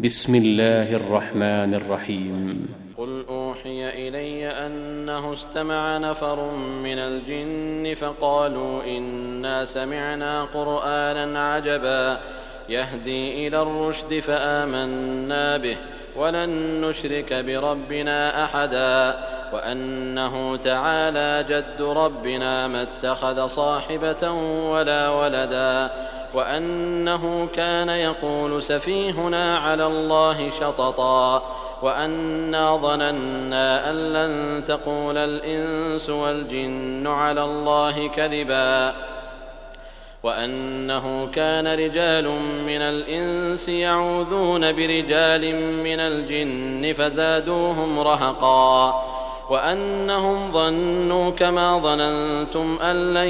[0.00, 2.68] بسم الله الرحمن الرحيم.
[2.98, 6.50] قل أوحي إلي أنه استمع نفر
[6.82, 12.20] من الجن فقالوا إنا سمعنا قرآنا عجبا.
[12.68, 15.76] يهدي إلى الرشد فآمنا به
[16.16, 19.18] ولن نشرك بربنا أحدا.
[19.52, 24.30] وأنه تعالى جد ربنا ما اتخذ صاحبة
[24.70, 25.90] ولا ولدا.
[26.34, 31.42] وأنه كان يقول سفيهنا على الله شططا
[31.82, 38.94] وأنا ظننا أن لن تقول الإنس والجن على الله كذبا
[40.22, 42.28] وأنه كان رجال
[42.66, 49.04] من الإنس يعوذون برجال من الجن فزادوهم رهقا
[49.50, 53.28] وأنهم ظنوا كما ظننتم أن لن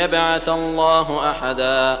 [0.00, 2.00] يبعث الله أحدا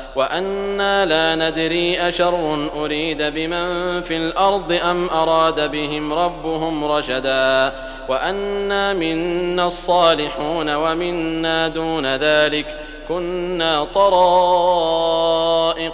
[0.15, 7.73] وأنا لا ندري أشر أريد بمن في الأرض أم أراد بهم ربهم رشدا
[8.09, 15.21] وأنا منا الصالحون ومنا دون ذلك كنا طرائق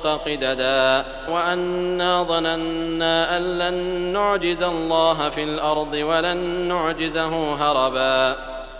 [0.07, 3.73] قددا وأنا ظننا أن لن
[4.13, 6.37] نعجز الله في الأرض ولن
[6.67, 8.35] نعجزه هربا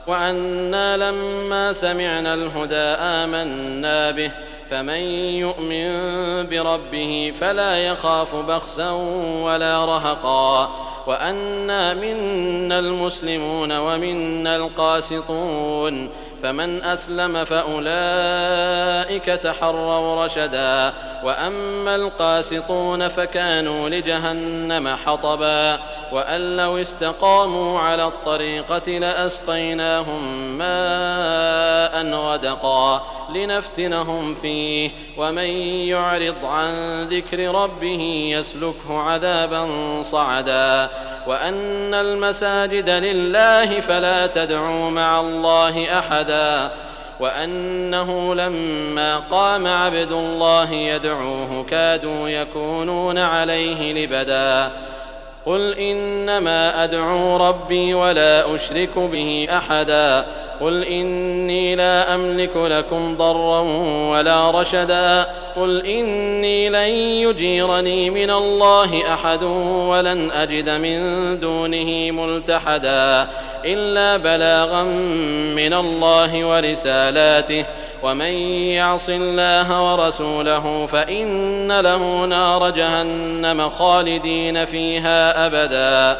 [0.08, 4.32] وأنا لما سمعنا الهدى آمنا به
[4.70, 5.02] فمن
[5.40, 5.90] يؤمن
[6.50, 8.92] بربه فلا يخاف بخسا
[9.42, 10.72] ولا رهقا.
[11.08, 16.10] وأنا منا المسلمون ومنا القاسطون.
[16.44, 20.94] فمن أسلم فأولئك تحروا رشدا.
[21.24, 25.80] وأما القاسطون فكانوا لجهنم حطبا.
[26.12, 30.24] وأن لو استقاموا على الطريقة لأسقيناهم
[30.58, 33.06] ماء غدقا.
[33.34, 34.92] لنفتنهم فيه.
[35.18, 35.50] ومن
[35.88, 39.68] يعرض عن ذكر ربه يسلكه عذابا
[40.04, 40.90] صعدا.
[41.28, 46.72] وأن المساجد لله فلا تدعوا مع الله أحدا.
[47.20, 54.72] وأنه لما قام عبد الله يدعوه كادوا يكونون عليه لبدا.
[55.46, 60.26] قل إنما أدعو ربي ولا أشرك به أحدا.
[60.62, 63.62] قل إني لا أملك لكم ضرا
[64.12, 65.26] ولا رشدا.
[65.56, 66.90] قل إني لن
[67.28, 71.00] يجيرني من الله أحد ولن أجد من
[71.40, 73.28] دونه ملتحدا.
[73.66, 74.84] إلا بلاغا
[75.54, 77.66] من الله ورسالاته.
[78.04, 78.32] ومن
[78.72, 86.20] يعص الله ورسوله فإن له نار جهنم خالدين فيها أبدا.